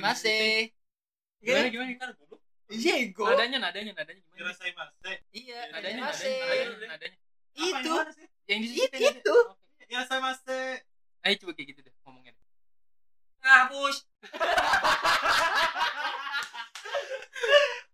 [0.00, 0.70] Masih.
[1.40, 2.12] Gimana gimana gimana?
[2.66, 3.22] Iya, ego.
[3.24, 4.38] Nadanya nadanya nadanya gimana?
[4.42, 5.12] Dirasain Mase.
[5.30, 7.18] Iya, Nadanya nadanya nadanya.
[7.54, 7.94] Itu.
[8.46, 9.36] Yang di It- situ itu.
[9.86, 10.60] Dirasain Mase.
[11.22, 12.34] Ayo coba kayak gitu deh ngomongnya.
[13.46, 14.02] Ah, push.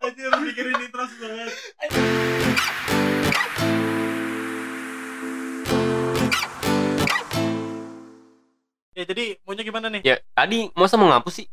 [0.03, 1.51] Anjir, mikirin ini terus banget.
[8.93, 10.05] Ya jadi maunya gimana nih?
[10.05, 11.47] Ya, tadi masa mau ngapus sih?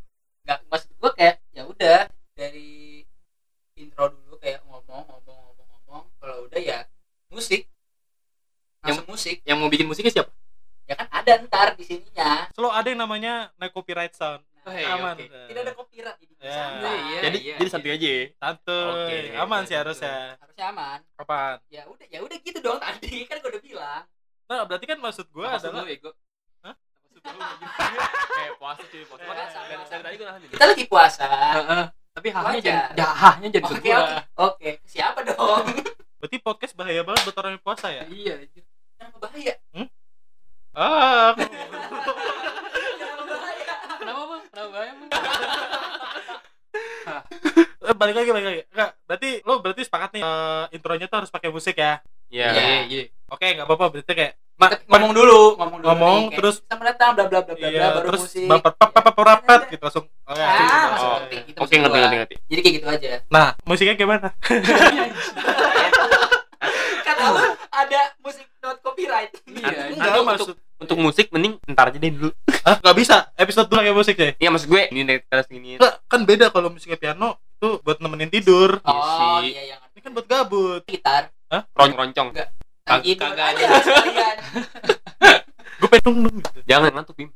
[0.50, 2.00] Enggak, maksud gua kayak ya udah
[2.34, 3.06] dari
[3.78, 6.90] intro dulu kayak ngomong ngomong ngomong ngomong kalau udah ya
[7.30, 7.70] musik
[8.82, 10.34] langsung musik Yang mau bikin musiknya siapa?
[10.84, 14.42] ya kan ada ntar di sininya Selalu ada yang namanya naik copyright sound.
[14.66, 15.14] Oh, iya, Aman.
[15.16, 15.30] oke.
[15.30, 16.50] tidak ada copyright jadi Ya.
[16.50, 16.98] santai.
[17.00, 17.70] Iya, jadi iya, jadi iya.
[17.70, 18.14] santai aja.
[18.36, 18.90] Santuy.
[18.90, 20.16] Oke, Aman iya, sih iya, harusnya.
[20.42, 21.56] harusnya aman Kapan?
[21.70, 24.04] ya udah ya udah gitu dong tadi kan gua udah bilang
[24.50, 25.86] Nah, berarti kan maksud gue Apa adalah?
[25.86, 26.12] Apa maksud ego?
[28.38, 29.22] Kayak puasa cuy, puasa.
[29.22, 29.64] Ya, Makanya sama.
[29.64, 30.52] dari, dari tadi gue nahan ini.
[30.52, 31.84] kita lagi puasa Heeh.
[32.10, 34.00] Tapi hahnya jadi ya, hahnya jadi ke oke gua.
[34.00, 34.14] oke
[34.58, 35.66] oke siapa dong
[36.20, 38.04] berarti podcast bahaya banget buat orang yang puasa ya?
[38.06, 38.64] Iya, anjir.
[38.94, 39.54] kenapa bahaya
[40.72, 42.12] Ah, aku- kenapa
[43.26, 43.64] bahaya
[44.00, 44.42] Kenapa, Bang?
[44.46, 45.10] Kenapa bahaya, Bang?
[47.82, 48.62] Eh, balik lagi balik lagi.
[48.70, 51.98] Enggak, berarti lo berarti sepakat nih eh, intronya tuh harus pakai musik ya.
[52.30, 52.48] Iya.
[52.54, 52.78] Iya.
[52.86, 53.04] iya.
[53.28, 56.86] Oke, nggak apa-apa berarti kayak ma- ngomong dulu ngomong dulu Ngomong, nih, kayak, terus- selamat
[56.86, 59.82] datang bla bla bla bla iya, baru terus musik baper pap pap pap rapet gitu
[59.82, 60.06] langsung.
[60.22, 60.76] Oh, ya, ah gitu.
[60.86, 62.36] masuk Oh, ngerti gitu Oke, ngerti ngerti ngerti.
[62.46, 64.28] jadi kayak gitu aja Nah, musiknya gimana?
[67.02, 72.00] kata lu ada musik not copyright Iya, Enggak, Untuk- maksud Untuk musik mending ntar aja
[72.00, 72.32] deh dulu.
[72.64, 73.28] Hah, nggak bisa.
[73.36, 74.32] Episode dulu pakai musik deh.
[74.34, 75.76] Iya maksud gue ini nih terus gini.
[75.76, 78.80] Enggak, kan beda kalau musiknya piano itu buat nemenin tidur.
[78.80, 79.52] oh sih.
[79.52, 80.82] iya yang Ini kan buat gabut.
[80.86, 81.36] gitar
[81.76, 82.32] Ron roncong.
[82.32, 82.48] Enggak.
[82.90, 83.78] Kag- lagi kagak aja ada.
[83.80, 84.36] sekalian
[85.80, 86.60] Gue pengen dong gitu.
[86.66, 87.30] Jangan ngantuk Bim.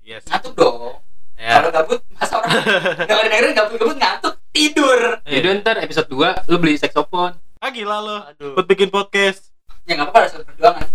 [0.00, 0.22] Yes.
[0.24, 1.02] ngantuk dong
[1.34, 1.56] Ya.
[1.56, 2.52] kalau gabut masa orang
[3.00, 7.32] dengerin dengerin gabut gabut ngantuk tidur Jadi ntar episode 2 lu beli saxophone.
[7.56, 8.16] Ah gila lo.
[8.26, 8.52] Aduh.
[8.54, 9.48] Buat bikin podcast.
[9.82, 10.86] ya nggak apa-apa harus perjuangan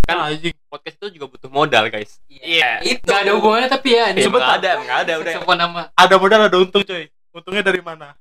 [0.00, 0.54] Kan anjing.
[0.66, 2.22] podcast itu juga butuh modal, guys.
[2.24, 2.78] Iya.
[2.80, 5.32] itu Enggak ada hubungannya tapi ya ini Ya, nggak ada, nggak ada udah.
[5.36, 7.04] sama Ada modal ada untung coy.
[7.30, 8.14] Untungnya dari mana?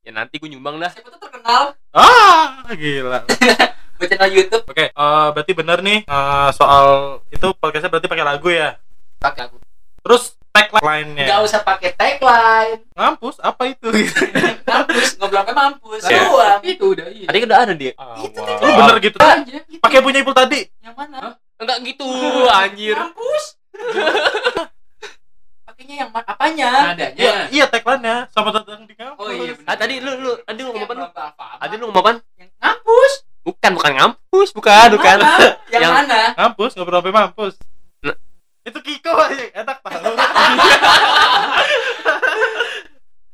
[0.00, 0.90] Ya nanti gue nyumbang dah.
[0.90, 3.26] siapa tuh terkenal Ah, gila.
[3.96, 6.86] buat channel YouTube Oke, eh, berarti bener nih eh, soal
[7.28, 8.76] itu podcastnya berarti pakai lagu ya.
[9.16, 9.56] pakai lagu
[10.00, 11.26] Terus tagline-nya.
[11.26, 13.88] nggak usah pakai tagline Ngampus apa itu?
[14.68, 16.20] mampus ngobrol sampai mampus Iya.
[16.24, 17.26] doang itu udah iya.
[17.26, 17.92] Tadi udah ada dia.
[18.16, 19.18] Itu Lu bener gitu.
[19.18, 19.42] aja.
[19.44, 19.78] Gitu.
[19.78, 20.60] Pakai punya Ipul tadi.
[20.78, 22.06] yang mana Enggak gitu,
[22.54, 22.94] anjir.
[22.94, 23.44] mampus
[25.66, 27.12] pakainya yang ma- apanya Nadanya.
[27.18, 29.18] Iya, iya tagline-nya sama datang di kampus.
[29.18, 29.66] Oh iya, bener.
[29.66, 31.58] Ah tadi lu lu tadi lu ngomong apa?
[31.58, 32.10] Tadi lu ngomong apa?
[32.36, 33.12] yang ngampus
[33.46, 35.16] Bukan, bukan ngampus, bukan, bukan.
[35.22, 35.54] Mana?
[35.72, 37.54] yang, Yang- mana Ngampus, ngobrol sampai mampus.
[38.02, 38.16] Nah.
[38.60, 40.12] Itu Kiko aja, enak tahu.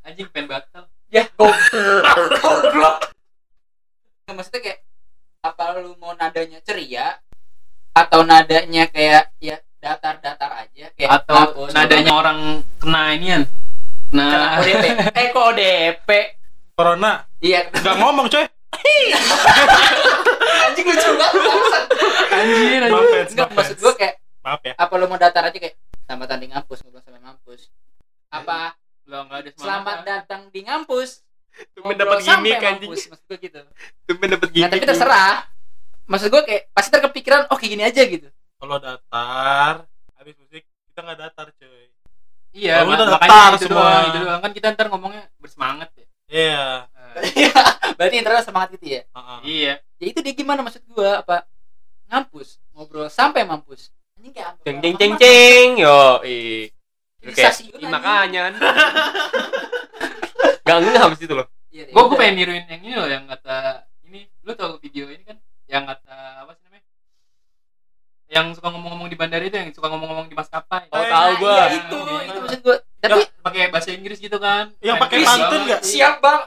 [0.05, 0.85] Anjing pengen batal.
[1.09, 2.05] ya goblok
[2.41, 2.97] goblok
[4.23, 4.79] Nggak, maksudnya kayak
[5.41, 7.21] apa lu mau nadanya ceria
[7.93, 12.39] atau nadanya kayak ya datar-datar aja kayak Atau ngampus, nadanya orang
[12.77, 13.43] kena inian.
[14.09, 16.09] kena Nah, ODP eh kok ODP
[16.73, 17.25] Corona.
[17.39, 18.45] iya Enggak ngomong, coy.
[20.63, 21.85] Anjing lucu banget
[22.31, 23.13] anjir Maaf, anjir.
[23.13, 24.73] fans, enggak maaf, maksud gua kayak Maaf ya.
[24.75, 27.61] apa lu mau datar aja kayak selamat datang di ngampus ngobrol sampai mampus
[28.29, 28.59] apa
[29.05, 29.63] Lo enggak ada semangat.
[29.63, 31.11] selamat datang di ngampus
[31.71, 32.89] Tumben ngobrol dapat gimmick anjing.
[32.89, 33.61] mampus maksud gua gitu
[34.05, 34.73] Tumben dapat nah gimmick.
[34.73, 35.35] tapi terserah
[36.05, 39.75] maksud gua kayak pasti terkepikiran oh kayak gini aja gitu Kalau datar,
[40.15, 41.91] habis musik kita nggak datar, coy.
[42.53, 43.83] Iya, Kalau datar makanya itu semua.
[43.83, 46.07] doang, itu doang kan kita ntar ngomongnya bersemangat ya.
[46.31, 46.63] Iya.
[46.87, 47.53] Nah, Iya,
[47.95, 49.39] berarti intinya semangat gitu ya Heeh.
[49.45, 49.75] iya.
[50.01, 51.45] ya itu dia gimana maksud gua apa
[52.09, 55.69] ngampus ngobrol sampai mampus anjing kayak Ceng ceng ceng ceng.
[55.77, 56.71] Yo, ih.
[57.23, 57.87] Anjing.
[57.87, 58.51] makanya.
[60.63, 61.47] Gak nggak habis itu loh.
[61.73, 62.09] Iya, Gua iya.
[62.09, 63.57] gua pengen niruin yang ini loh yang kata
[64.05, 65.37] ini lu tau video ini kan
[65.67, 66.85] yang kata apa sih namanya?
[68.29, 70.89] Yang suka ngomong-ngomong di bandara itu yang suka ngomong-ngomong di maskapai.
[70.89, 71.57] Oh, Eh, tahu gua.
[71.57, 71.97] iya, itu
[72.29, 74.71] itu maksud gua tapi pakai bahasa Inggris gitu kan.
[74.79, 75.81] Yang pakai pantun nggak?
[75.83, 76.41] siap bang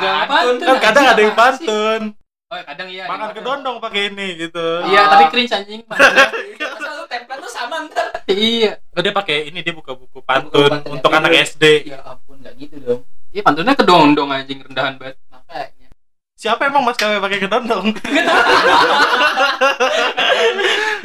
[0.00, 0.56] Nggak Pantun.
[0.62, 2.02] Kan kadang ada yang pantun.
[2.50, 3.04] Oh, ya, kadang iya.
[3.06, 4.66] Makan kedondong pakai ini gitu.
[4.84, 5.10] Iya, Ah.
[5.12, 5.80] tapi cringe anjing.
[5.86, 8.74] masa lu template tuh sama ntar iya.
[8.90, 11.30] Oh, dia pakai ini dia buka buku pantun pantun untuk anak.
[11.46, 11.86] SD.
[11.86, 13.00] ya ampun nggak gitu dong
[13.30, 15.14] Iya, pantunnya kedong-dong anjing rendahan banget.
[15.28, 15.86] makanya
[16.34, 17.94] Siapa emang Mas KW pakai kedondong?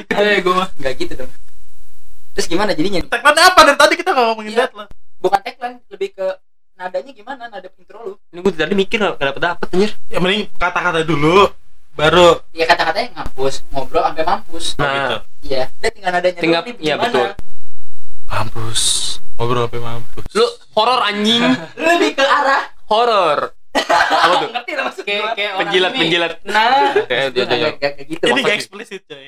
[0.07, 0.69] Eh, gua mah.
[0.75, 1.31] nggak gitu dong
[2.31, 2.99] terus gimana jadinya?
[3.05, 4.59] Tagline apa dari tadi kita nggak ngomongin Iya.
[4.65, 4.91] deadline.
[5.17, 6.27] bukan tagline lebih ke
[6.75, 9.91] nadanya gimana nada intro lu Ini gue tadi mikir gak dapet dapet anjir.
[10.07, 11.47] Ya mending kata-kata dulu
[11.91, 14.91] baru ya kata-katanya ngampus ngobrol sampai mampus oh, Nah.
[14.91, 15.17] gitu.
[15.45, 17.07] iya udah tinggal nadanya Tinggal- nih, iya, gimana?
[17.07, 17.27] betul.
[18.25, 18.81] Mampus.
[19.35, 21.43] ngobrol apa mampus Lu horor anjing.
[21.87, 23.39] lebih ke arah Horor.
[24.23, 24.49] Apa tuh?
[24.51, 25.99] ngerti lah maksud kayak Penjilat, ini.
[25.99, 26.31] penjilat.
[26.45, 27.59] nah Kayak itu dia nggak dia.
[27.73, 29.27] kayak kayak gitu ini gak eksplisit coy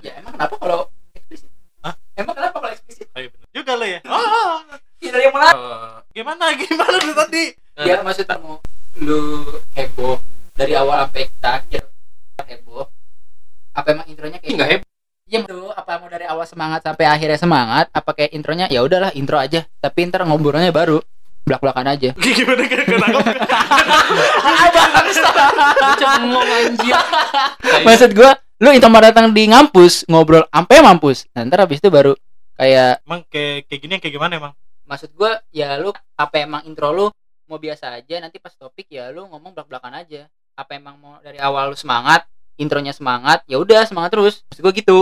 [0.00, 0.78] ya emang kenapa kalau
[1.12, 1.48] eksplisit
[1.80, 1.94] Hah?
[2.14, 4.56] emang kenapa kalau eksplisit Ayo bener juga lo ya oh,
[5.02, 7.44] tidak ada yang melarang Eh, gimana gimana lu tadi?
[7.74, 8.62] Biar maksudnya mau
[9.02, 9.20] lu
[9.74, 10.16] heboh
[10.54, 11.82] dari awal sampai akhir.
[12.46, 12.86] Heboh.
[13.74, 14.88] Apa emang intronya kayak nggak heboh.
[15.32, 17.88] Iya bro, apa mau dari awal semangat sampai akhirnya semangat?
[17.96, 21.00] Apa kayak intronya ya udahlah intro aja, tapi ntar ngobrolnya baru
[21.48, 22.12] belak-belakan aja.
[22.36, 23.20] gimana kan kenapa
[26.02, 26.94] cengong anjir
[27.82, 31.24] Maksud gua, lu intro mau datang di ngampus ngobrol sampai mampus.
[31.32, 32.12] Nah, ntar habis itu baru
[32.60, 34.52] kayak emang kayak kayak gini kayak gimana emang
[34.92, 35.88] maksud gua ya lu
[36.20, 37.06] apa emang intro lu
[37.48, 40.28] mau biasa aja nanti pas topik ya lu ngomong belak-belakan aja.
[40.52, 42.28] Apa emang mau dari awal lu semangat,
[42.60, 44.44] intronya semangat, ya udah semangat terus.
[44.52, 44.98] Maksud gua gitu.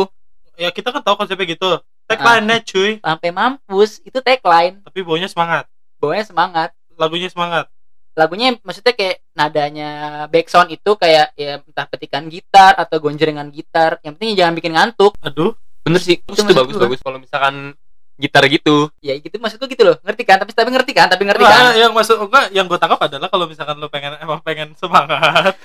[0.61, 5.65] ya kita kan tahu konsepnya gitu tagline-nya cuy Sampai mampus itu tagline, tapi baunya semangat
[5.97, 6.71] bawahnya semangat.
[7.01, 7.65] lagunya semangat
[8.13, 9.91] lagunya maksudnya kayak nadanya
[10.29, 15.17] backsound itu kayak ya entah petikan gitar atau gonjrengan gitar yang penting jangan bikin ngantuk
[15.25, 16.21] aduh Bener sih.
[16.21, 17.75] Itu Itu bagus bagus kalau misalkan
[18.21, 18.93] gitar gitu.
[19.01, 19.97] ya gitu maksudku gitu loh.
[20.01, 20.37] Ngerti kan?
[20.39, 21.09] Tapi tapi ngerti kan?
[21.09, 21.73] Tapi ngerti Nah, kan?
[21.75, 25.57] yang masuk enggak yang gue tangkap adalah kalau misalkan lu pengen emang pengen semangat.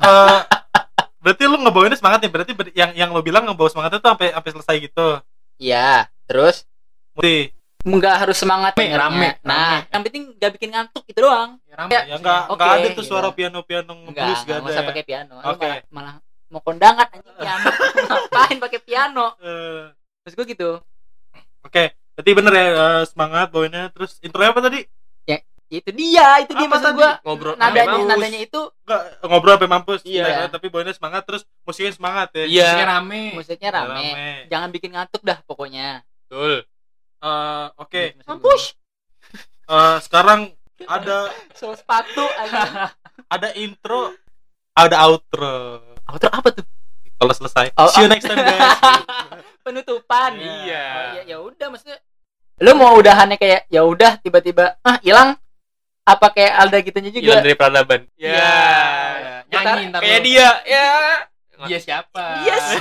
[0.00, 0.40] Eh,
[1.20, 2.32] berarti lu ngebawainnya semangat nih.
[2.32, 5.08] Berarti ber- yang yang lo bilang ngebawa semangat itu sampai sampai selesai gitu.
[5.58, 6.64] Ya terus?
[7.12, 7.52] Mesti.
[7.80, 9.88] Nggak harus semangat Rame, rame, nah rame.
[9.88, 11.60] yang penting nggak bikin ngantuk itu doang.
[11.64, 11.90] Ya, rame.
[11.90, 13.02] Ya, ya enggak Oke, enggak ada tuh gitu.
[13.08, 14.88] suara piano piano enggak ngeblues nggak gak ada usah ya.
[14.88, 15.34] pakai piano.
[15.38, 15.60] Oke.
[15.60, 16.14] malah, malah
[16.50, 17.68] mau kondangan anjing piano
[18.08, 19.26] ngapain pakai piano?
[19.38, 19.82] Eh,
[20.22, 20.70] terus gue gitu
[21.62, 21.84] oke
[22.16, 24.80] berarti bener ya eh, semangat bawainnya terus intronya apa tadi?
[25.24, 25.38] Ya,
[25.70, 26.98] itu dia itu dia Apa maksud tadi?
[26.98, 27.12] gua.
[27.22, 28.10] Ngobrol nadanya mampus.
[28.10, 30.26] nadanya itu enggak ngobrol sampai mampus Iya.
[30.26, 32.44] Nah, tapi bawainnya semangat terus musiknya semangat ya.
[32.44, 32.66] Iya.
[32.66, 33.22] Musiknya rame.
[33.38, 34.06] Musiknya rame.
[34.50, 36.02] Jangan bikin ngantuk dah pokoknya.
[36.26, 36.66] Betul.
[37.22, 38.02] Eh, oke.
[38.18, 38.30] Gitu gua.
[38.34, 38.62] mampus.
[39.70, 40.40] Eh, sekarang
[40.90, 42.24] ada so sepatu
[43.34, 44.10] ada intro
[44.74, 45.86] ada outro.
[46.10, 46.64] Outro apa tuh
[47.20, 48.10] kalau selesai Oh, see you oh.
[48.10, 48.80] next time guys
[49.66, 50.84] penutupan Iya.
[50.88, 52.00] Oh, ya ya udah maksudnya
[52.58, 55.36] lu mau udahannya kayak ya udah tiba-tiba ah hilang
[56.02, 58.00] apa kayak Alda gitunya juga Hilang dari peradaban.
[58.16, 58.32] Iya.
[59.46, 60.26] Ya, nyanyi ntar Kayak lu.
[60.26, 60.48] dia.
[60.64, 60.88] Ya.
[61.60, 62.78] dia siapa Iya sih.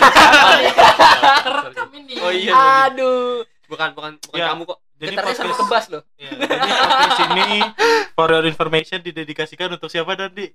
[1.37, 2.51] Kerekam ini Oh iya.
[2.87, 4.47] aduh Bukan bukan bukan Ya.
[4.49, 4.79] kamu kok.
[4.95, 7.59] jadi getarnya sampai podcast kebas loh ya, jadi podcast ini
[8.13, 10.47] for your information didedikasikan untuk siapa Dandi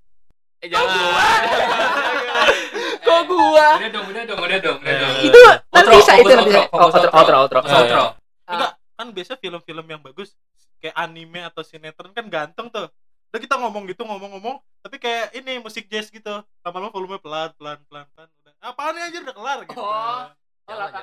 [0.59, 0.89] Eh jangan.
[3.05, 3.69] kok gua?
[3.77, 4.99] Udah dong udah dong udah dong udah Eh.
[4.99, 5.15] dong.
[5.23, 6.63] itu nanti bisa itu nanti outro.
[6.73, 7.59] Oh, outro outro.
[7.63, 8.05] outro
[8.45, 10.33] enggak kan biasa film-film yang bagus
[10.79, 12.89] kayak anime atau sinetron kan ganteng tuh.
[13.29, 16.31] Udah kita ngomong gitu ngomong-ngomong tapi kayak ini musik jazz gitu.
[16.61, 18.53] Lama-lama volume pelan pelan pelan pelan udah.
[18.63, 19.21] Apaan anjir?
[19.21, 19.77] Udah kelar gitu.
[19.77, 20.25] Oh.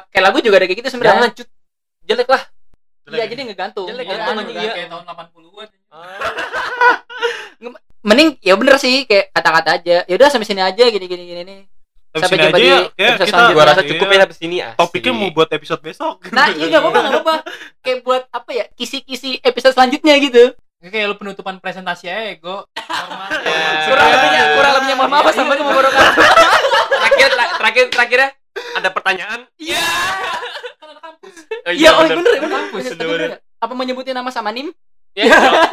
[0.09, 1.49] Kayak lagu juga ada kayak gitu Jangan sebenarnya cut.
[2.01, 2.43] Jelek lah.
[3.11, 3.85] iya jadi ngegantung.
[3.85, 4.37] Jelek, Iya kan?
[4.37, 4.41] aja.
[4.41, 5.69] Udah kayak tahun 80-an
[8.01, 9.97] mending ya bener sih kayak kata-kata aja.
[10.05, 11.59] Ya udah sampai sini aja gini gini gini nih
[12.11, 13.53] Habis Sampai ini jumpa aja di ya episode kita selanjutnya.
[13.53, 14.55] Gua rasa cukup iya, ya sampai sini.
[14.59, 14.75] asik.
[14.75, 17.35] topiknya mau buat episode besok nah iya nggak apa-apa nggak apa-apa
[17.79, 20.43] kayak buat apa ya kisi-kisi episode selanjutnya gitu
[20.81, 23.85] kayak lu penutupan presentasi aja ego hormat Ya.
[23.85, 26.07] kurang lebihnya kurang lebihnya mohon maaf sampai kemorokan
[26.91, 29.39] terakhir tra- terakhir terakhirnya ada pertanyaan.
[29.55, 29.79] iya
[30.75, 32.17] kan ada kampus Oh, iya oh bener.
[32.17, 32.83] bener Kampus,
[33.57, 34.73] apa mau nyebutin nama sama nim
[35.13, 35.27] ya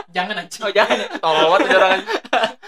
[0.09, 2.01] jangan anjing oh jangan ya Tolol banget orang.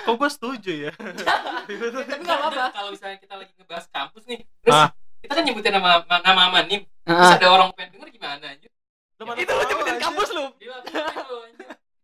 [0.00, 1.72] kok gue setuju ya tapi
[2.20, 4.88] nggak apa-apa kalau misalnya kita lagi ngebahas kampus nih terus Ah.
[5.18, 7.36] kita kan nyebutin nama nama nama nim terus Heeh.
[7.36, 8.70] ada orang pengen denger gimana anjir
[9.16, 10.44] Lu mana itu lu nyebutin kampus lu?
[10.56, 10.76] Iya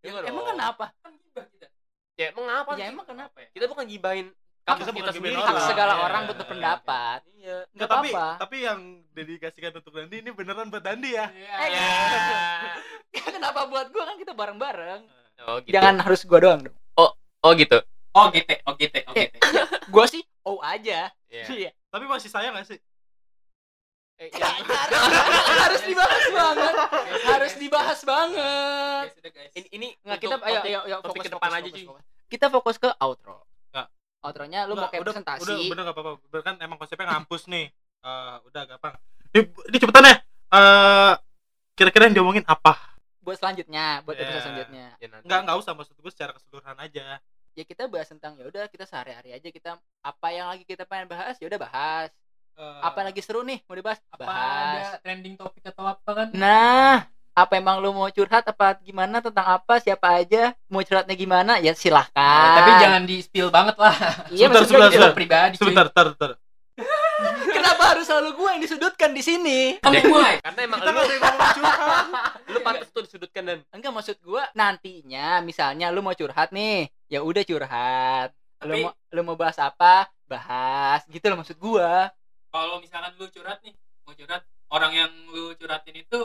[0.04, 0.46] emang dong.
[0.52, 1.66] kenapa kan gibah kita
[2.16, 2.70] Ya emang apa?
[2.74, 4.26] ya emang kenapa ya Kita bukan gibahin
[4.66, 5.46] Kita bukan kita gibahin sendiri.
[5.48, 6.50] hak segala Iya, orang iya, butuh iya.
[6.50, 7.56] pendapat Iya.
[7.70, 8.26] Nggak, tapi apa-apa.
[8.36, 8.80] tapi yang
[9.12, 11.86] dedikasikan untuk Dandi ini beneran buat Dandi ya Eh, Iya.
[13.30, 15.00] kenapa buat gua kan kita bareng-bareng
[15.46, 15.70] Oh gitu.
[15.70, 16.76] jangan harus gua doang dong
[17.38, 17.78] Oh gitu.
[18.10, 19.34] oh GT oh GT oh GT
[19.94, 21.44] gua sih oh aja Iya.
[21.60, 22.80] iya tapi masih sayang gak sih
[24.16, 24.48] Eh, iya.
[25.60, 26.74] harus dibahas banget
[27.22, 29.06] harus dibahas banget
[29.52, 31.86] Ini ini nggak kita ayo ayo fokus ke depan fokus, aja, fokus, cuy.
[31.86, 32.04] fokus.
[32.26, 33.36] kita fokus ke outro.
[34.22, 35.42] Outronya lu mau kayak udah, presentasi.
[35.44, 36.38] udah bener gak apa-apa.
[36.42, 37.66] Kan emang konsepnya ngampus nih.
[38.02, 38.94] Eh, udah gampang.
[39.34, 40.16] Ini, ini cepetan ya.
[40.46, 41.12] Eh,
[41.74, 42.96] kira-kira yang diomongin apa?
[43.20, 44.22] Buat selanjutnya buat Iya.
[44.22, 44.86] episode selanjutnya.
[45.02, 45.24] Ya, nanti.
[45.26, 47.18] nggak nggak usah maksud gue secara keseluruhan aja.
[47.56, 51.10] Ya kita bahas tentang ya udah kita sehari-hari aja kita apa yang lagi kita pengen
[51.10, 52.10] bahas ya udah bahas.
[52.56, 54.00] Eh, apa lagi seru nih mau dibahas?
[54.08, 54.86] apa bahas.
[54.96, 56.26] ada trending topik atau apa kan?
[56.32, 57.04] Nah
[57.36, 61.76] apa emang lu mau curhat apa gimana tentang apa siapa aja mau curhatnya gimana ya
[61.76, 63.92] silahkan Nah, tapi jangan di spill banget lah
[64.32, 65.12] iya Sebentar, sebentar, sebentar.
[65.12, 66.30] pribadi cuy sebentar sebentar sebentar
[67.56, 69.60] kenapa harus selalu gue yang disudutkan di sini?
[69.80, 70.36] Kamu mulai.
[70.38, 72.06] Karena emang Kita lu mau curhat.
[72.52, 77.24] lu pantas tuh disudutkan dan Enggak maksud gue nantinya misalnya lu mau curhat nih, ya
[77.24, 78.28] udah curhat.
[78.60, 80.12] Lu Tapi- mau lu mau bahas apa?
[80.28, 81.08] Bahas.
[81.08, 81.90] Gitu loh maksud gue.
[82.52, 83.72] Kalau misalkan lu curhat nih,
[84.04, 86.18] mau curhat, orang yang lu curhatin itu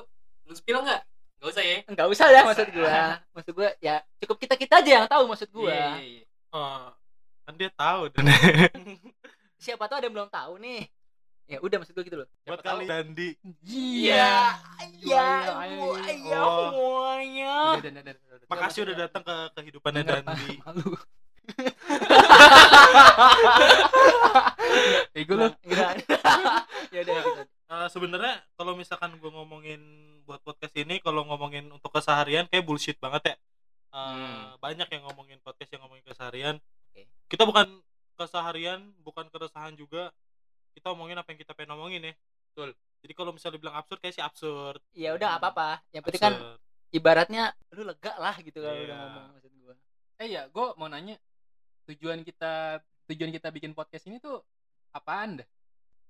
[0.52, 1.02] lu spill nggak?
[1.40, 1.78] Nggak usah ya.
[1.88, 2.92] Enggak usah ya maksud gue.
[3.32, 5.72] Maksud gue ya cukup kita kita aja yang tahu maksud gue.
[5.72, 6.26] Iya, iya, iya.
[6.52, 6.92] Oh,
[7.48, 8.28] kan dia tahu dan
[9.64, 10.82] Siapa tahu ada yang belum tahu nih.
[11.48, 12.28] Ya udah maksud gue gitu loh.
[12.44, 13.30] buat kali Dandi.
[13.64, 14.56] Iya.
[15.00, 15.28] Iya.
[15.48, 16.72] iya, Iya Oh.
[16.72, 17.56] semuanya.
[18.48, 20.60] Makasih udah datang ke kehidupannya Dandi.
[20.64, 20.92] Malu.
[25.14, 25.48] Ego lu.
[25.66, 25.92] Enggak.
[26.94, 27.42] ya udah gitu.
[27.72, 29.82] Eh, sebenarnya kalau misalkan gue ngomongin
[30.32, 33.38] buat podcast ini kalau ngomongin untuk keseharian kayak bullshit banget ya
[33.92, 34.56] Eh, Hmm.
[34.58, 36.56] banyak yang ngomongin podcast yang ngomongin keseharian
[36.88, 37.04] Oke.
[37.28, 37.68] kita bukan
[38.16, 40.16] keseharian bukan keresahan juga
[40.72, 42.14] kita ngomongin apa yang kita pengen ngomongin ya
[42.48, 42.72] Betul.
[43.04, 45.70] jadi kalau misalnya dibilang absurd kayak sih absurd Ya udah nggak apa-apa.
[45.92, 46.34] Yang penting kan
[46.90, 48.86] ibaratnya lu lega lah gitu kalau Iya.
[48.88, 49.76] udah ngomong maksud gue.
[50.18, 51.16] Eh ya, gue mau nanya
[51.84, 54.40] tujuan kita tujuan kita bikin podcast ini tuh
[54.92, 55.48] apaan dah?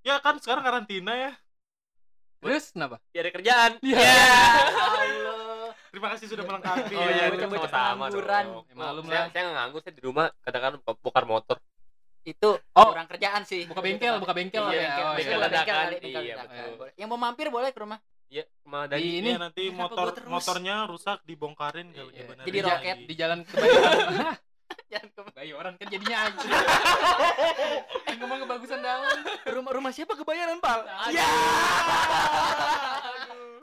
[0.02, 1.32] ya kan sekarang karantina ya
[2.42, 2.98] Terus kenapa?
[3.08, 3.72] biar ada kerjaan.
[3.80, 4.02] Iya.
[4.02, 5.70] Allah.
[5.92, 7.12] terima kasih sudah melengkapi Oh ya.
[7.12, 8.46] iya, itu sama-sama pengangguran.
[8.48, 9.28] Ya, malum saya, lah.
[9.30, 11.58] saya nggak nganggur, saya di rumah katakan bongkar motor.
[12.22, 12.90] Itu Oh.
[12.90, 13.66] kurang kerjaan sih.
[13.66, 14.82] Buka bengkel, buka bengkel Iya, ya.
[14.82, 15.38] bengkel, Oh, bengkel, iya.
[15.38, 15.76] bengkel Dadakan.
[15.76, 16.66] kali, bengkel Iya, dadakan.
[16.72, 16.88] betul.
[16.96, 18.00] Yang mau mampir boleh ke rumah.
[18.26, 21.96] Iya, sama Di dari ini Iya, nanti Kenapa motor motornya rusak dibongkarin Iya.
[21.96, 22.98] kalau gimana Jadi roket.
[23.04, 24.00] di jalan kebayoran.
[24.88, 26.48] Jangan ke kebayoran kan jadinya aja.
[28.22, 29.18] Ngomong kebagusan daun.
[29.50, 30.86] rumah rumah siapa kebayaran, Pal?
[31.10, 31.26] Ya.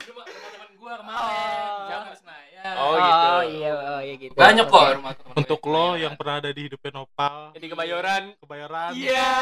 [0.03, 1.23] Rumah rumah teman gua kemarin.
[1.23, 1.87] Oh.
[1.87, 2.73] Jangan Senayan.
[2.75, 3.25] Oh, gitu.
[3.25, 4.35] Oh iya, oh iya gitu.
[4.49, 7.53] Banyak kok rumah teman untuk lo yang pernah ada di hidupnya Nopal.
[7.53, 8.23] Jadi kebayoran.
[8.41, 9.33] kebayaran Iya.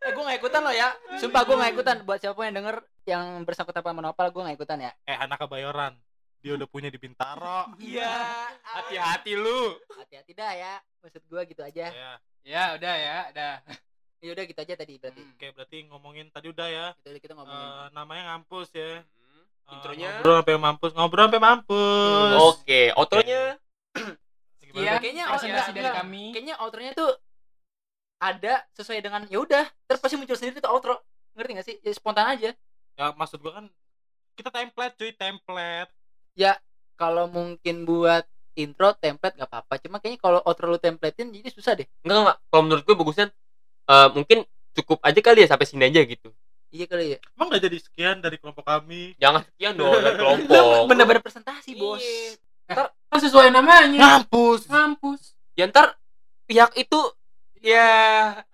[0.00, 0.88] Eh gue gak ikutan loh ya.
[1.16, 1.96] Sumpah gue gak ikutan.
[2.04, 2.76] Buat siapa yang denger
[3.08, 4.92] Yang bersangkutan sama Nopal Gue gak ikutan ya.
[5.08, 5.96] Eh anak kebayoran.
[6.40, 7.72] Dia udah punya di Bintaro.
[7.80, 8.12] Iya.
[8.76, 9.76] Hati-hati lu.
[9.96, 10.74] Hati-hati dah ya.
[11.00, 11.88] Maksud gue gitu aja.
[11.88, 13.52] Ya Ya, udah ya, udah.
[14.20, 15.24] Ya udah gitu aja tadi berarti.
[15.24, 15.32] Hmm.
[15.32, 16.86] oke berarti ngomongin tadi udah ya.
[17.00, 17.56] Gitu aja kita ngomongin.
[17.56, 19.00] Eh, namanya ngampus ya.
[19.00, 19.40] Hmm.
[19.40, 20.08] Eh, Intronya?
[20.20, 23.56] ngobrol sampai mampus ngobrol sampai mampus Oke, outronya?
[23.56, 23.69] Gimana?
[24.90, 25.98] Iya, Kayaknya presentasi oh, dari enggak.
[26.02, 26.24] kami.
[26.34, 27.10] Kayaknya outronya tuh
[28.20, 30.94] Ada sesuai dengan ya udah Terus pasti muncul sendiri tuh outro
[31.38, 31.76] Ngerti gak sih?
[31.80, 32.50] Ya spontan aja
[33.00, 33.66] ya maksud gua kan
[34.36, 35.88] kita template cuy template
[37.00, 41.72] Kalau mungkin buat intro template gak apa-apa Cuma kayaknya kalau outro lu templatein jadi susah
[41.80, 42.36] deh enggak enggak.
[42.52, 43.26] Kalau menurut gue bagusnya
[43.88, 44.44] eh, mungkin
[44.76, 46.30] cukup aja kali ya sampai sini aja gitu.
[46.70, 50.84] Iya kali ya emang gak jadi sekian dari kelompok kami Jangan sekian dong dari kelompok.
[50.92, 52.36] Bener-bener presentasi bos Iya.
[52.70, 53.98] Kan sesuai namanya.
[53.98, 55.20] ngampus Ngampus.
[55.58, 55.98] Ya ntar
[56.46, 57.00] pihak itu
[57.60, 57.88] ya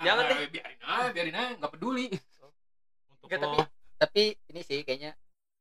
[0.01, 0.49] jangan Ah, deh.
[0.51, 2.07] Biarin aja, biarin aja, nggak peduli.
[3.13, 3.59] untuk Enggak, tapi
[3.97, 5.13] tapi ini sih kayaknya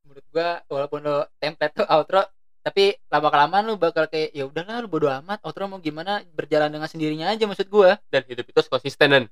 [0.06, 2.22] menurut gua walaupun lo template tuh outro
[2.66, 6.70] tapi lama kelamaan lu bakal kayak ya udahlah lu bodo amat outro mau gimana berjalan
[6.74, 9.24] dengan sendirinya aja maksud gua Dan hidup itu konsisten dan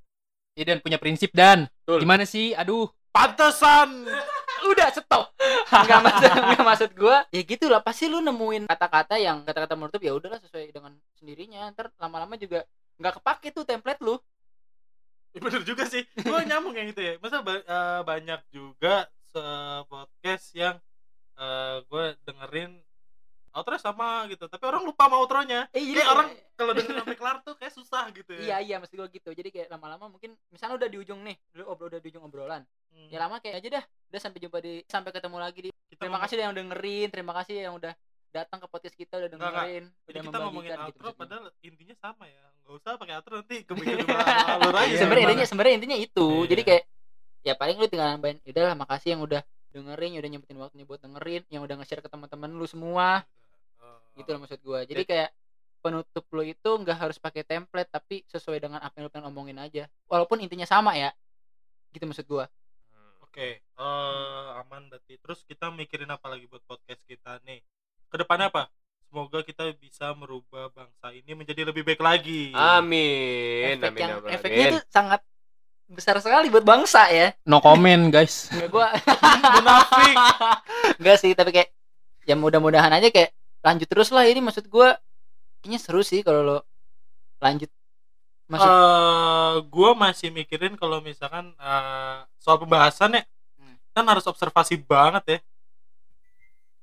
[0.54, 1.66] Ya dan punya prinsip dan.
[1.82, 2.06] Betul.
[2.06, 2.54] Gimana sih?
[2.54, 2.86] Aduh.
[3.14, 4.10] Pantesan.
[4.72, 5.30] Udah stop.
[5.70, 7.18] Nggak maksud nggak maksud gua.
[7.30, 11.70] Ya gitu lah pasti lu nemuin kata-kata yang kata-kata menutup ya udahlah sesuai dengan sendirinya.
[11.72, 12.66] Ntar lama-lama juga
[12.98, 14.18] nggak kepake tuh template lu.
[15.32, 16.02] Ya, bener juga sih.
[16.18, 17.14] Gue nyambung yang itu ya.
[17.22, 19.44] Masa ba- eh, banyak juga se
[19.88, 20.78] podcast yang
[21.90, 22.78] gue dengerin
[23.54, 27.38] outro sama gitu tapi orang lupa sama outronya eh jadi orang kalau denger sampai kelar
[27.40, 30.76] tuh kayak susah gitu iya ya iya maksud gua gitu jadi kayak lama-lama mungkin misalnya
[30.76, 33.10] udah di ujung nih lu obrol udah di ujung obrolan Hmm.
[33.10, 36.14] ya lama kayak aja dah udah sampai jumpa di sampai ketemu lagi di Kita terima
[36.14, 37.94] ngomong- kasih yang dengerin terima kasih yang udah
[38.30, 39.50] datang ke podcast kita udah Enggak, enggak.
[39.66, 41.18] dengerin jadi udah kita ngomongin gitu outro maksudnya.
[41.18, 43.98] padahal intinya sama ya nggak usah pakai outro nanti kebikin
[44.54, 45.34] alur aja Iya, sebenarnya gimana?
[45.34, 46.48] intinya sebenarnya intinya itu Iya.
[46.48, 46.84] jadi kayak
[47.42, 51.00] ya paling lu tinggal nambahin udahlah makasih yang udah dengerin yang udah nyempetin waktunya buat
[51.00, 53.26] dengerin yang udah nge-share ke teman-teman lu semua
[54.18, 55.30] gitu loh maksud gua jadi kayak
[55.84, 59.58] penutup lu itu nggak harus pakai template tapi sesuai dengan apa yang lu pengen omongin
[59.60, 61.12] aja walaupun intinya sama ya
[61.92, 62.48] gitu maksud gua
[63.34, 65.18] Oke, eh, aman berarti.
[65.18, 67.66] Terus kita mikirin apa lagi buat podcast kita nih?
[68.06, 68.70] Ke depannya apa?
[69.10, 72.54] Semoga kita bisa merubah bangsa ini menjadi lebih baik lagi.
[72.54, 73.82] Amin.
[73.82, 74.02] efek Amin.
[74.06, 75.22] yang amin, efeknya tuh sangat
[75.90, 78.54] besar sekali buat bangsa ya No comment, guys.
[78.70, 78.94] gua
[79.58, 80.18] Munafik.
[81.02, 81.74] Enggak sih, tapi kayak
[82.30, 85.00] ya mudah-mudahan aja kayak lanjut terus lah ini maksud gua
[85.60, 86.58] kayaknya seru sih kalau lo
[87.40, 87.72] lanjut
[88.46, 93.24] maksud Eh, gua masih mikirin kalau misalkan eh, soal pembahasan ya,
[93.56, 93.76] Hmm.
[93.92, 95.40] kan harus observasi banget ya.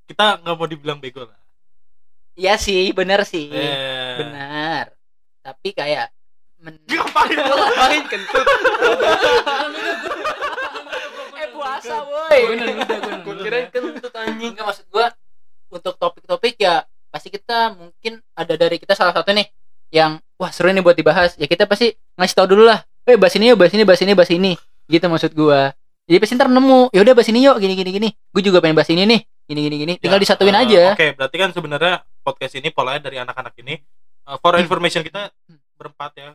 [0.09, 1.37] Kita nggak mau dibilang bego lah.
[2.33, 3.53] Iya sih, bener sih.
[3.53, 4.17] Eh.
[4.19, 4.97] Benar.
[5.45, 6.09] Tapi kayak
[6.59, 7.55] men Ngapain lo?
[7.55, 8.47] Ngapain kentut?
[11.51, 14.53] puasa woi Gue gue Gue kirain kentut anjing.
[14.55, 15.13] enggak maksud gua
[15.71, 19.47] untuk topik-topik ya pasti kita mungkin ada dari kita salah satu nih
[19.91, 23.35] yang wah seru nih buat dibahas ya kita pasti ngasih tahu dulu lah eh bahas
[23.35, 24.53] ini yuk bahas ini bahas ini bahas ini
[24.87, 25.75] gitu maksud gua
[26.07, 28.79] jadi pasti ntar nemu ya udah bahas ini yuk gini gini gini gue juga pengen
[28.79, 31.93] bahas ini nih gini gini gini tinggal Ya, disatuin eh, aja Oke, berarti kan sebenarnya
[32.23, 33.75] podcast ini polanya dari anak-anak ini.
[34.27, 34.63] Eh, for Hmm.
[34.63, 35.35] information kita
[35.75, 36.31] berempat ya.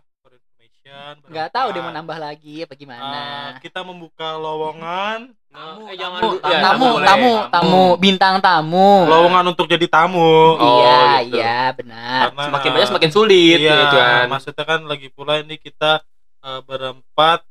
[0.85, 1.17] For information.
[1.25, 6.19] nggak tahu dia mau nambah lagi apa gimana kita membuka lowongan, Nah, Tamu, eh, jangan
[6.19, 7.07] tamu, tamu Ya, tamu boleh.
[7.07, 10.29] tamu tamu bintang tamu lowongan untuk jadi tamu.
[10.53, 11.33] Oh, iya gitu.
[11.33, 14.25] iya benar Karena Semakin banyak semakin sulit iya, gitu kan.
[14.27, 16.05] maksudnya kan lagi pula ini kita
[16.43, 17.41] eh, berempat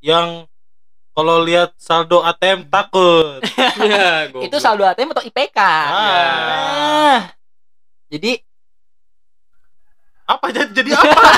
[0.00, 0.50] yang
[1.12, 3.38] kalau lihat saldo ATM takut.
[3.80, 5.94] Iya, itu saldo ATM atau IPK Ah.
[5.94, 7.18] Ah.
[8.08, 8.42] jadi
[10.26, 11.29] apa jadi jadi apa?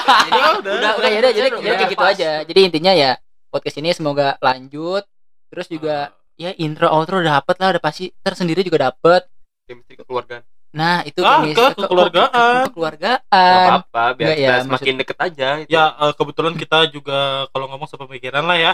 [1.05, 3.11] Jadi Ya ya udah jadi, jadi kayak gitu aja jadi intinya ya
[3.49, 5.05] podcast ini semoga lanjut
[5.49, 5.97] terus juga
[6.35, 9.27] ya intro outro dapet lah udah pasti tersendiri juga dapet
[9.63, 10.43] Chemistry kekeluargaan.
[10.73, 12.31] nah itu Ah, kemis- ke- kekeluargaan.
[12.33, 15.49] ke- kekeluargaan Gak apa-apa, biar Enggak, kita ya, semakin deket aja.
[15.61, 15.69] Gitu.
[15.71, 17.19] Ya eh, kebetulan kita juga
[17.49, 18.73] kalau ngomong sepemikiran lah ya.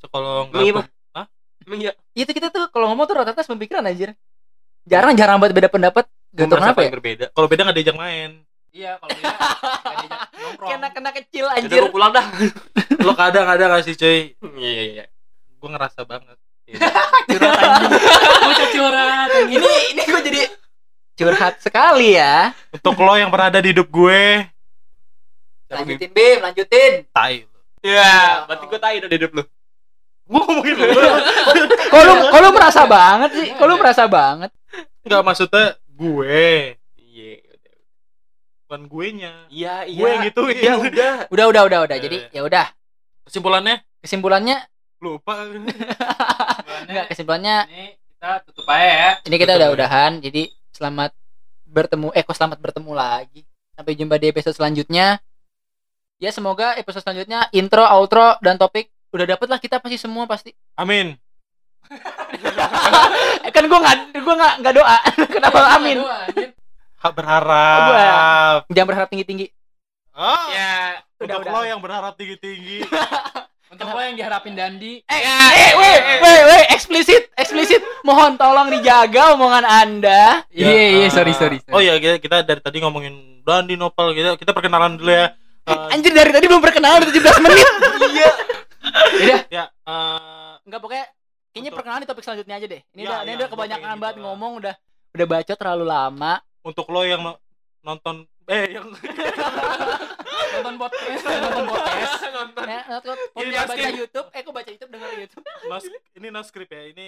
[0.00, 0.88] So, kalau iya, Bang?
[1.64, 1.92] Emang iya.
[2.12, 4.12] itu kita tuh kalau ngomong tuh rata-rata pemikiran anjir
[4.84, 7.26] jarang jarang banget beda pendapat gak tau kenapa ya berbeda.
[7.32, 8.30] kalau beda nggak diajak main.
[8.74, 10.10] Iya, kalau dia nggak diajak
[10.42, 10.70] nongkrong.
[10.74, 12.26] kena kena kecil Udah anjir gue pulang dah.
[13.06, 14.34] Lo kadang ada nggak sih cuy?
[14.34, 15.04] Iya iya iya.
[15.54, 16.34] Gue ngerasa banget.
[17.30, 17.90] curhat anjing.
[18.42, 20.40] Bocah curhat ini ini gue jadi
[21.14, 24.48] curhat sekali ya Untuk lo yang berada di hidup gue,
[25.68, 27.46] lanjutin bim lanjutin tai.
[27.78, 29.42] Iya, berarti gue tahu udah hidup lu.
[30.24, 30.84] Gue ngomongin lo.
[31.84, 34.50] kok lu kok lu merasa banget sih kok lu merasa banget
[35.04, 36.74] Nggak maksudnya gue, Iya.
[36.74, 36.83] udah.
[38.74, 39.32] Bukan gue nya.
[39.54, 40.00] Iya iya.
[40.02, 40.58] Gue yang gituin.
[40.58, 41.14] Iya udah.
[41.34, 42.66] udah udah udah udah jadi ya udah
[43.22, 44.56] Kesimpulannya kesimpulannya
[44.98, 45.46] lupa.
[46.90, 47.86] enggak kesimpulannya Ini
[48.18, 49.10] kita tutup aja ya.
[49.28, 49.74] ini kita udah ya.
[49.76, 51.12] udahan jadi selamat
[51.64, 53.44] bertemu eh kok selamat bertemu lagi
[53.76, 55.20] sampai jumpa di episode selanjutnya
[56.20, 60.56] ya semoga episode selanjutnya intro outro dan topik udah dapet lah kita pasti semua pasti
[60.76, 61.16] Amin.
[63.44, 64.96] eh, kan gua nggak gua nggak nggak doa
[65.28, 66.18] kenapa amin Doa,
[67.06, 68.58] berharap.
[68.66, 69.46] jangan berharap tinggi tinggi
[70.14, 71.02] Oh, Ya.
[71.18, 72.86] udah untuk udah lo yang berharap tinggi-tinggi.
[73.66, 75.02] Untuk lo yang diharapin Dandi.
[75.02, 81.04] eh eh weh weh weh eksplisit eksplisit mohon tolong dijaga omongan anda Ya, Iya, iya,
[81.04, 81.58] eh, sorry, sorry.
[81.68, 85.34] Oh iya, kita, kita dari tadi ngomongin Dandi Nopal kita kita perkenalan dulu ya.
[85.66, 87.58] Eh, anjir dari tadi belum perkenalan udah 17 menit
[88.14, 88.30] iya
[89.18, 91.06] udah ya, eh, Enggak pokoknya
[91.50, 92.80] kayaknya Untuk- perkenalan di topik selanjutnya aja deh.
[92.86, 94.24] Ini Ya, udah ini ya, udah kebanyakan pengen banget gitu.
[94.24, 94.74] ngomong udah
[95.10, 96.32] udah bacot terlalu lama.
[96.64, 97.40] Untuk lo yang no-
[97.84, 98.88] nonton eh yang
[100.54, 102.12] Nonton podcast, nonton podcast.
[102.62, 105.44] Nah, nonton Ini podcast baca YouTube, eh kok baca YouTube denger YouTube.
[105.70, 105.76] no,
[106.14, 106.82] ini no script ya.
[106.94, 107.06] Ini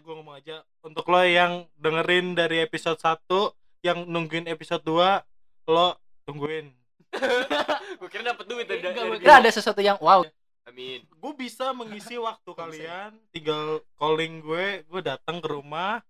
[0.00, 5.88] gue ngomong aja untuk lo yang dengerin dari episode 1 yang nungguin episode 2 lo
[6.24, 6.72] tungguin.
[8.00, 8.80] Gue kira dapet duit dari.
[8.80, 10.24] Enggak, dari- gua kira ada sesuatu yang wow.
[10.66, 11.06] Amin.
[11.06, 16.02] Gue bisa mengisi waktu kalian tinggal calling gue, gue datang ke rumah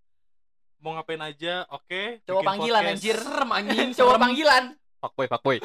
[0.87, 2.23] mau ngapain aja, oke.
[2.23, 2.95] Cowok bikin panggilan podcast.
[2.95, 3.17] anjir.
[3.19, 4.23] Serem anjing, Cowok serem.
[4.23, 4.65] panggilan.
[4.97, 5.57] Fuckboy fuckboy.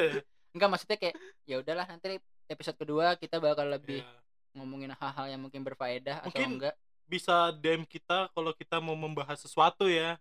[0.54, 4.10] Enggak maksudnya kayak ya udahlah nanti episode kedua kita bakal lebih Ya.
[4.54, 6.74] ngomongin hal-hal yang mungkin berfaedah atau Mungkin- enggak.
[7.04, 10.14] Bisa DM kita kalau kita mau membahas sesuatu ya.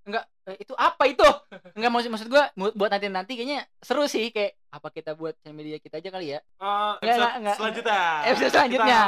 [0.00, 1.22] Enggak, eh, itu apa itu?
[1.72, 5.32] Enggak maksud maksud gua mu- buat nanti nanti kayaknya seru sih kayak apa kita buat
[5.46, 6.40] media kita aja kali ya.
[6.40, 7.56] Eh, Nggak, episode nggak, nggak.
[7.56, 8.00] selanjutnya.
[8.26, 8.98] Episode selanjutnya.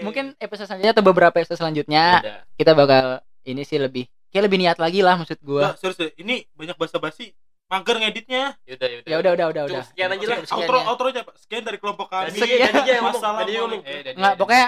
[0.00, 2.38] Mungkin episode selanjutnya atau beberapa episode selanjutnya Udah.
[2.56, 3.04] kita bakal
[3.42, 5.70] ini sih lebih kayak lebih niat lagi lah maksud gua.
[5.70, 6.10] Nggak, serius deh.
[6.18, 7.34] Ini banyak basa-basi.
[7.70, 8.58] Mager ngeditnya.
[8.66, 9.06] Yaudah yaudah.
[9.06, 10.38] Ya udah udah udah sekian aja lah.
[10.42, 10.84] Sekian Outro ya.
[10.90, 11.34] outro aja, Pak.
[11.38, 12.34] Sekian dari kelompok kami.
[12.34, 13.04] Dadi aja yang.
[13.14, 13.82] Dadi ngomong.
[13.86, 14.38] Eh, Dandi.
[14.42, 14.66] pokoknya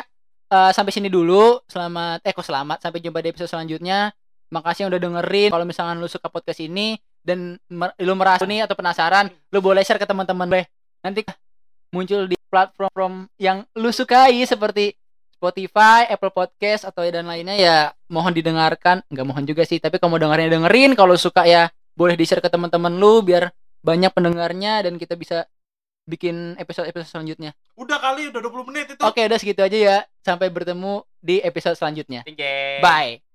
[0.54, 1.58] eh, sampai sini dulu.
[1.66, 4.14] Selamat eh kok selamat sampai jumpa di episode selanjutnya.
[4.54, 5.50] Makasih yang udah dengerin.
[5.50, 6.94] Kalau misalkan lu suka podcast ini
[7.26, 10.64] dan mer- lu merasa nih atau penasaran, lu boleh share ke teman-teman deh.
[11.02, 11.26] Nanti
[11.90, 14.94] muncul di platform yang lu sukai seperti
[15.42, 17.76] Spotify, Apple Podcast atau dan lainnya ya
[18.06, 19.02] mohon didengarkan.
[19.10, 21.66] Enggak mohon juga sih, tapi kalau mau dengerin dengerin, kalau suka ya
[21.98, 23.50] boleh di-share ke teman-teman lu biar
[23.82, 25.50] banyak pendengarnya dan kita bisa
[26.06, 27.50] bikin episode-episode selanjutnya.
[27.74, 29.02] Udah kali, udah 20 menit itu.
[29.02, 29.98] Oke, udah segitu aja ya.
[30.22, 32.22] Sampai bertemu di episode selanjutnya.
[32.78, 33.31] Bye.